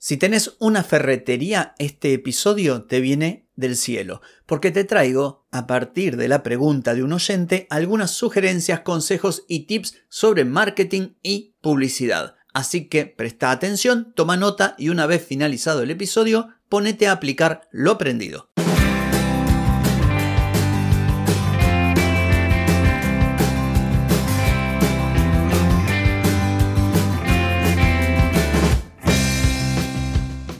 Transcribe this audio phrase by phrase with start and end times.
[0.00, 6.16] Si tenés una ferretería, este episodio te viene del cielo, porque te traigo, a partir
[6.16, 12.36] de la pregunta de un oyente, algunas sugerencias, consejos y tips sobre marketing y publicidad.
[12.54, 17.68] Así que presta atención, toma nota y una vez finalizado el episodio, ponete a aplicar
[17.72, 18.47] lo aprendido.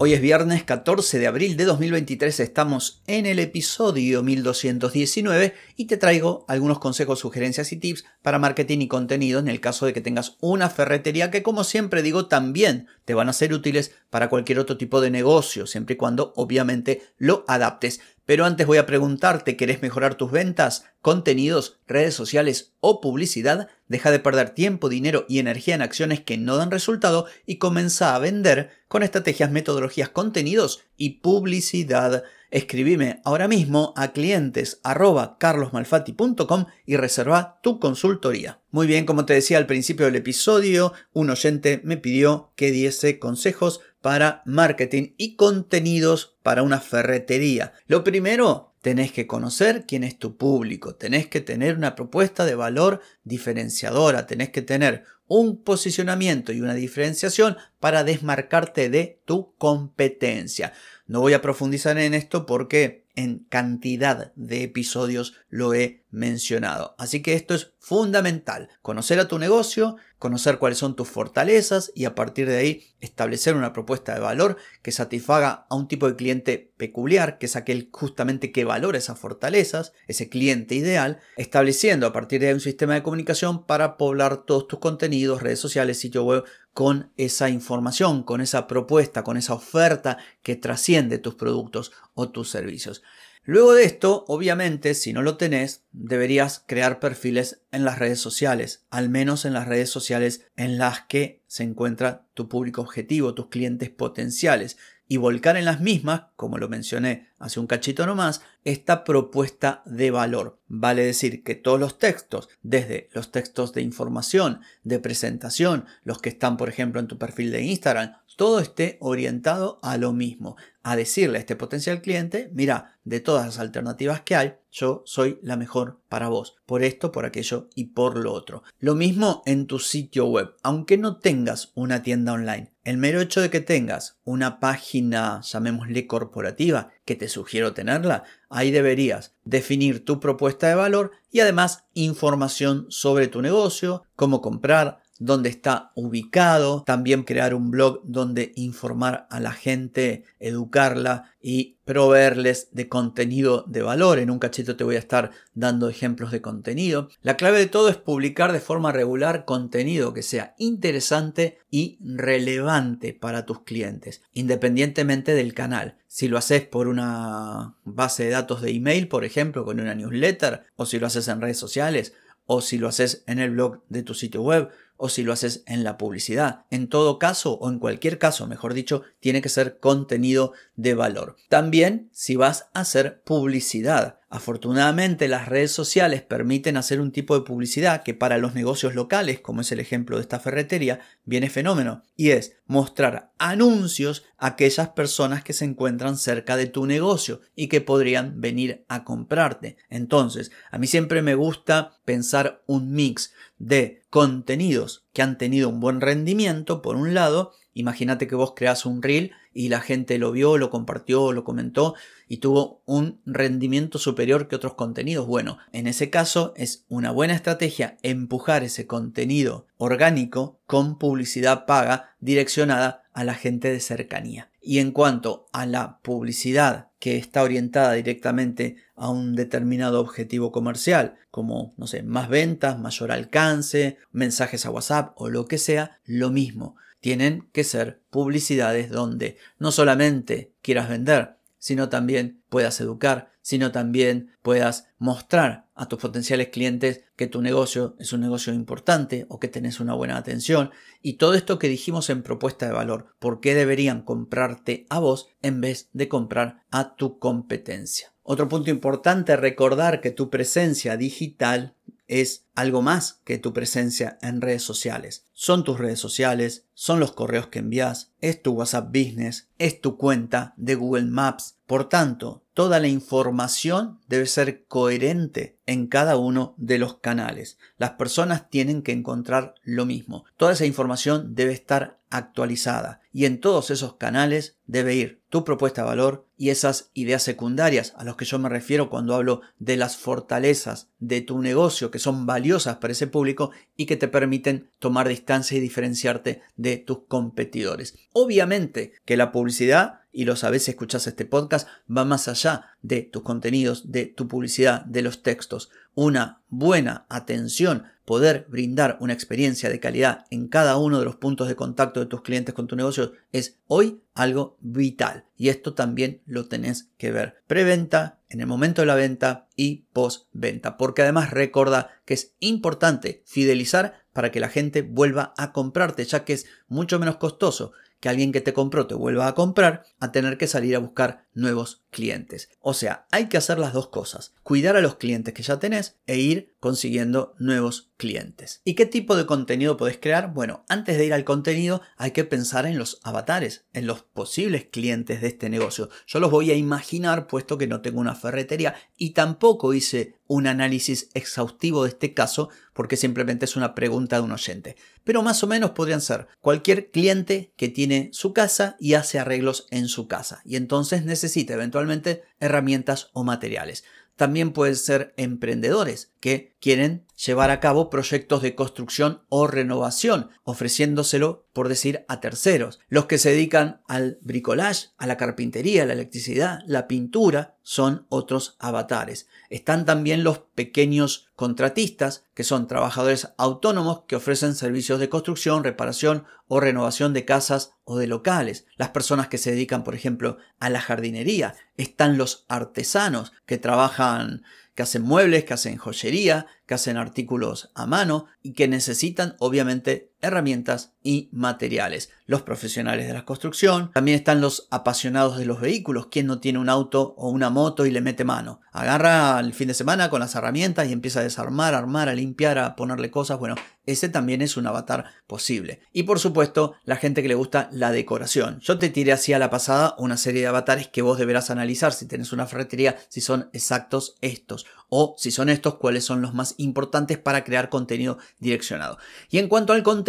[0.00, 5.96] Hoy es viernes 14 de abril de 2023, estamos en el episodio 1219 y te
[5.96, 10.00] traigo algunos consejos, sugerencias y tips para marketing y contenido en el caso de que
[10.00, 14.60] tengas una ferretería que como siempre digo también te van a ser útiles para cualquier
[14.60, 18.00] otro tipo de negocio, siempre y cuando obviamente lo adaptes.
[18.28, 23.68] Pero antes voy a preguntarte, ¿querés mejorar tus ventas, contenidos, redes sociales o publicidad?
[23.86, 28.14] Deja de perder tiempo, dinero y energía en acciones que no dan resultado y comienza
[28.14, 32.22] a vender con estrategias, metodologías, contenidos y publicidad.
[32.50, 38.60] Escribime ahora mismo a clientes carlosmalfatti.com y reserva tu consultoría.
[38.70, 43.18] Muy bien, como te decía al principio del episodio, un oyente me pidió que diese
[43.18, 47.74] consejos para marketing y contenidos para una ferretería.
[47.86, 52.54] Lo primero, tenés que conocer quién es tu público, tenés que tener una propuesta de
[52.54, 60.72] valor diferenciadora, tenés que tener un posicionamiento y una diferenciación para desmarcarte de tu competencia.
[61.06, 66.94] No voy a profundizar en esto porque en cantidad de episodios lo he mencionado.
[66.98, 68.68] Así que esto es fundamental.
[68.80, 73.56] Conocer a tu negocio, conocer cuáles son tus fortalezas y a partir de ahí establecer
[73.56, 77.88] una propuesta de valor que satisfaga a un tipo de cliente peculiar, que es aquel
[77.90, 82.94] justamente que valora esas fortalezas, ese cliente ideal, estableciendo a partir de ahí un sistema
[82.94, 86.44] de comunicación para poblar todos tus contenidos, redes sociales, sitio web
[86.78, 92.50] con esa información, con esa propuesta, con esa oferta que trasciende tus productos o tus
[92.50, 93.02] servicios.
[93.42, 98.86] Luego de esto, obviamente, si no lo tenés, deberías crear perfiles en las redes sociales,
[98.90, 103.48] al menos en las redes sociales en las que se encuentra tu público objetivo, tus
[103.48, 104.76] clientes potenciales
[105.08, 110.10] y volcar en las mismas, como lo mencioné hace un cachito nomás, esta propuesta de
[110.10, 110.60] valor.
[110.68, 116.28] Vale decir que todos los textos, desde los textos de información, de presentación, los que
[116.28, 120.56] están por ejemplo en tu perfil de Instagram, todo esté orientado a lo mismo,
[120.90, 125.38] a decirle a este potencial cliente, mira, de todas las alternativas que hay, yo soy
[125.42, 128.62] la mejor para vos, por esto, por aquello y por lo otro.
[128.78, 132.72] Lo mismo en tu sitio web, aunque no tengas una tienda online.
[132.84, 138.70] El mero hecho de que tengas una página, llamémosle corporativa, que te sugiero tenerla, ahí
[138.70, 145.48] deberías definir tu propuesta de valor y además información sobre tu negocio, cómo comprar, dónde
[145.48, 152.88] está ubicado, también crear un blog donde informar a la gente, educarla y proveerles de
[152.88, 154.18] contenido de valor.
[154.18, 157.08] En un cachito te voy a estar dando ejemplos de contenido.
[157.22, 163.14] La clave de todo es publicar de forma regular contenido que sea interesante y relevante
[163.14, 165.96] para tus clientes, independientemente del canal.
[166.06, 170.64] Si lo haces por una base de datos de email, por ejemplo, con una newsletter,
[170.76, 172.14] o si lo haces en redes sociales,
[172.50, 175.62] o si lo haces en el blog de tu sitio web, o si lo haces
[175.66, 176.66] en la publicidad.
[176.70, 181.36] En todo caso, o en cualquier caso, mejor dicho, tiene que ser contenido de valor.
[181.48, 184.18] También si vas a hacer publicidad.
[184.30, 189.40] Afortunadamente las redes sociales permiten hacer un tipo de publicidad que para los negocios locales,
[189.40, 194.90] como es el ejemplo de esta ferretería, viene fenómeno, y es mostrar anuncios a aquellas
[194.90, 199.78] personas que se encuentran cerca de tu negocio y que podrían venir a comprarte.
[199.88, 205.80] Entonces, a mí siempre me gusta pensar un mix de contenidos que han tenido un
[205.80, 210.30] buen rendimiento, por un lado, imagínate que vos creas un reel y la gente lo
[210.30, 211.96] vio, lo compartió, lo comentó
[212.28, 215.26] y tuvo un rendimiento superior que otros contenidos.
[215.26, 222.14] Bueno, en ese caso es una buena estrategia empujar ese contenido orgánico con publicidad paga
[222.20, 224.48] direccionada a la gente de cercanía.
[224.60, 231.16] Y en cuanto a la publicidad que está orientada directamente a un determinado objetivo comercial,
[231.32, 236.30] como, no sé, más ventas, mayor alcance, mensajes a WhatsApp o lo que sea, lo
[236.30, 243.72] mismo tienen que ser publicidades donde no solamente quieras vender, sino también puedas educar, sino
[243.72, 249.38] también puedas mostrar a tus potenciales clientes que tu negocio es un negocio importante o
[249.38, 250.70] que tenés una buena atención
[251.00, 255.28] y todo esto que dijimos en propuesta de valor, por qué deberían comprarte a vos
[255.40, 258.12] en vez de comprar a tu competencia.
[258.22, 261.74] Otro punto importante, recordar que tu presencia digital
[262.08, 265.26] es algo más que tu presencia en redes sociales.
[265.34, 269.96] Son tus redes sociales, son los correos que envías, es tu WhatsApp Business, es tu
[269.96, 271.58] cuenta de Google Maps.
[271.66, 277.58] Por tanto, toda la información debe ser coherente en cada uno de los canales.
[277.76, 280.24] Las personas tienen que encontrar lo mismo.
[280.38, 285.82] Toda esa información debe estar actualizada y en todos esos canales debe ir tu propuesta
[285.82, 289.76] de valor y esas ideas secundarias a los que yo me refiero cuando hablo de
[289.76, 294.70] las fortalezas de tu negocio que son valiosas para ese público y que te permiten
[294.78, 297.98] tomar distancia y diferenciarte de tus competidores.
[298.14, 303.02] Obviamente que la publicidad y lo sabes si escuchas este podcast, va más allá de
[303.02, 305.57] tus contenidos, de tu publicidad, de los textos.
[305.94, 311.48] Una buena atención, poder brindar una experiencia de calidad en cada uno de los puntos
[311.48, 315.26] de contacto de tus clientes con tu negocio es hoy algo vital.
[315.36, 317.42] Y esto también lo tenés que ver.
[317.46, 320.76] Preventa, en el momento de la venta y postventa.
[320.78, 326.24] Porque además recuerda que es importante fidelizar para que la gente vuelva a comprarte, ya
[326.24, 330.12] que es mucho menos costoso que alguien que te compró te vuelva a comprar a
[330.12, 332.50] tener que salir a buscar nuevos clientes.
[332.60, 335.96] O sea, hay que hacer las dos cosas, cuidar a los clientes que ya tenés
[336.06, 338.60] e ir consiguiendo nuevos clientes.
[338.64, 340.32] ¿Y qué tipo de contenido podés crear?
[340.32, 344.66] Bueno, antes de ir al contenido hay que pensar en los avatares, en los posibles
[344.70, 345.88] clientes de este negocio.
[346.06, 350.46] Yo los voy a imaginar puesto que no tengo una ferretería y tampoco hice un
[350.46, 354.76] análisis exhaustivo de este caso porque simplemente es una pregunta de un oyente.
[355.02, 359.66] Pero más o menos podrían ser cualquier cliente que tiene su casa y hace arreglos
[359.70, 363.84] en su casa y entonces necesita eventualmente herramientas o materiales.
[364.16, 371.46] También pueden ser emprendedores que quieren llevar a cabo proyectos de construcción o renovación, ofreciéndoselo,
[371.52, 372.78] por decir, a terceros.
[372.88, 378.56] Los que se dedican al bricolage, a la carpintería, la electricidad, la pintura, son otros
[378.58, 379.28] avatares.
[379.50, 386.24] Están también los pequeños contratistas, que son trabajadores autónomos que ofrecen servicios de construcción, reparación
[386.46, 388.66] o renovación de casas o de locales.
[388.76, 391.54] Las personas que se dedican, por ejemplo, a la jardinería.
[391.76, 394.42] Están los artesanos que trabajan
[394.78, 400.12] que hacen muebles, que hacen joyería, que hacen artículos a mano y que necesitan obviamente
[400.20, 402.10] herramientas y materiales.
[402.26, 406.58] Los profesionales de la construcción, también están los apasionados de los vehículos, quien no tiene
[406.58, 408.60] un auto o una moto y le mete mano.
[408.72, 412.58] Agarra el fin de semana con las herramientas y empieza a desarmar, armar, a limpiar,
[412.58, 413.38] a ponerle cosas.
[413.38, 413.54] Bueno,
[413.86, 415.80] ese también es un avatar posible.
[415.92, 418.60] Y por supuesto, la gente que le gusta la decoración.
[418.60, 421.94] Yo te tiré así a la pasada una serie de avatares que vos deberás analizar
[421.94, 426.34] si tenés una ferretería, si son exactos estos o si son estos, cuáles son los
[426.34, 428.98] más importantes para crear contenido direccionado.
[429.30, 430.07] Y en cuanto al contenido,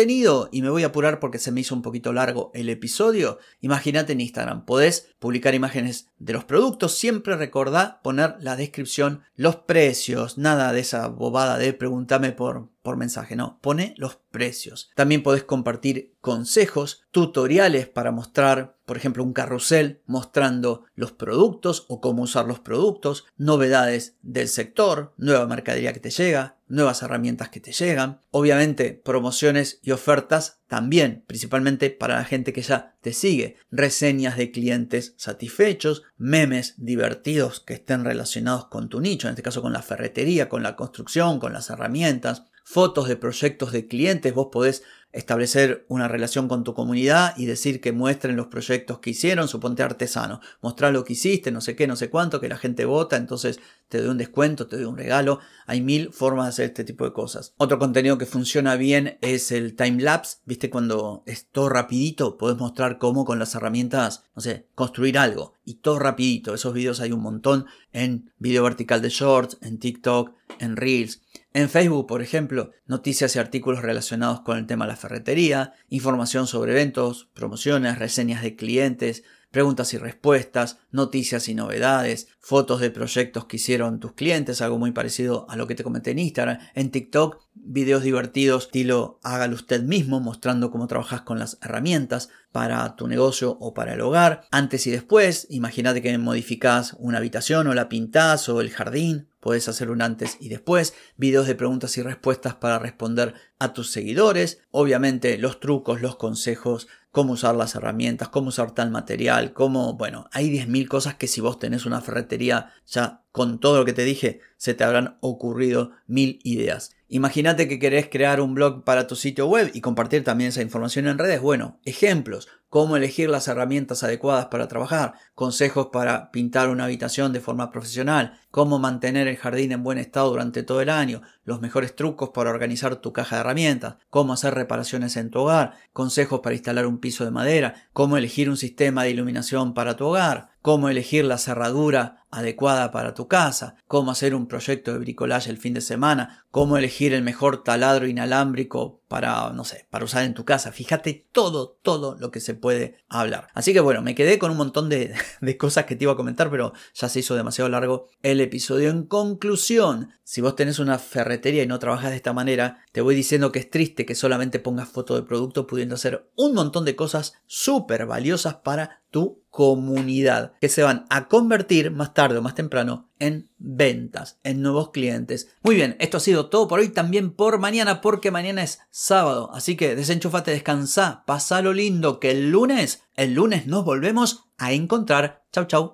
[0.51, 4.13] y me voy a apurar porque se me hizo un poquito largo el episodio, imagínate
[4.13, 10.37] en Instagram, podés publicar imágenes de los productos, siempre recordá poner la descripción, los precios,
[10.37, 14.89] nada de esa bobada de pregúntame por, por mensaje, no, pone los precios.
[14.95, 21.99] También podés compartir consejos, tutoriales para mostrar, por ejemplo, un carrusel mostrando los productos o
[21.99, 27.59] cómo usar los productos, novedades del sector, nueva mercadería que te llega, nuevas herramientas que
[27.59, 33.57] te llegan, obviamente promociones y ofertas también, principalmente para la gente que ya te sigue,
[33.71, 39.61] reseñas de clientes satisfechos, memes divertidos que estén relacionados con tu nicho, en este caso
[39.61, 44.49] con la ferretería, con la construcción, con las herramientas, fotos de proyectos de clientes, vos
[44.51, 49.47] podés establecer una relación con tu comunidad y decir que muestren los proyectos que hicieron,
[49.47, 52.85] suponte artesano, mostrar lo que hiciste, no sé qué, no sé cuánto, que la gente
[52.85, 56.65] vota, entonces te doy un descuento, te doy un regalo, hay mil formas de hacer
[56.65, 57.53] este tipo de cosas.
[57.57, 62.57] Otro contenido que funciona bien es el time lapse, viste cuando es todo rapidito, podés
[62.57, 67.11] mostrar cómo con las herramientas, no sé, construir algo y todo rapidito, esos videos hay
[67.11, 71.21] un montón en video vertical de shorts, en TikTok, en Reels.
[71.51, 76.45] En Facebook, por ejemplo, noticias y artículos relacionados con el tema de la ferretería, información
[76.45, 83.45] sobre eventos, promociones, reseñas de clientes, preguntas y respuestas, noticias y novedades, fotos de proyectos
[83.45, 86.91] que hicieron tus clientes, algo muy parecido a lo que te comenté en Instagram, en
[86.91, 93.07] TikTok, videos divertidos estilo hágalo usted mismo, mostrando cómo trabajas con las herramientas para tu
[93.07, 97.89] negocio o para el hogar, antes y después, imagínate que modificás una habitación o la
[97.89, 102.55] pintás o el jardín Puedes hacer un antes y después, videos de preguntas y respuestas
[102.55, 108.49] para responder a tus seguidores, obviamente los trucos, los consejos, cómo usar las herramientas, cómo
[108.49, 113.23] usar tal material, cómo, bueno, hay 10.000 cosas que si vos tenés una ferretería ya
[113.31, 116.91] con todo lo que te dije, se te habrán ocurrido mil ideas.
[117.07, 121.07] Imagínate que querés crear un blog para tu sitio web y compartir también esa información
[121.07, 121.41] en redes.
[121.41, 127.41] Bueno, ejemplos, cómo elegir las herramientas adecuadas para trabajar, consejos para pintar una habitación de
[127.41, 131.95] forma profesional, cómo mantener el jardín en buen estado durante todo el año, los mejores
[131.95, 136.55] trucos para organizar tu caja de herramientas, cómo hacer reparaciones en tu hogar, consejos para
[136.55, 140.89] instalar un piso de madera, cómo elegir un sistema de iluminación para tu hogar, cómo
[140.89, 145.73] elegir la cerradura adecuada para tu casa, cómo hacer un proyecto de bricolaje el fin
[145.73, 150.45] de semana, cómo elegir el mejor taladro inalámbrico para, no sé, para usar en tu
[150.45, 150.71] casa.
[150.71, 153.47] Fíjate todo, todo lo que se puede hablar.
[153.53, 156.15] Así que bueno, me quedé con un montón de, de cosas que te iba a
[156.15, 158.91] comentar, pero ya se hizo demasiado largo el episodio.
[158.91, 163.15] En conclusión, si vos tenés una ferretería y no trabajas de esta manera, te voy
[163.15, 166.95] diciendo que es triste que solamente pongas foto de producto pudiendo hacer un montón de
[166.95, 172.55] cosas súper valiosas para tu comunidad que se van a convertir más tarde o más
[172.55, 175.49] temprano en ventas, en nuevos clientes.
[175.63, 179.49] Muy bien, esto ha sido todo por hoy, también por mañana, porque mañana es sábado.
[179.53, 181.23] Así que desenchufate, descansa,
[181.61, 185.43] lo lindo, que el lunes, el lunes nos volvemos a encontrar.
[185.51, 185.93] Chau, chau.